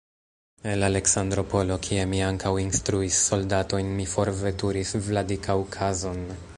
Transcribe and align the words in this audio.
El 0.69 0.85
Aleksandropolo, 0.87 1.77
kie 1.87 2.07
mi 2.13 2.23
ankaŭ 2.29 2.55
instruis 2.63 3.21
soldatojn, 3.29 3.95
mi 4.01 4.09
forveturis 4.15 4.97
Vladikaŭkazon. 5.11 6.25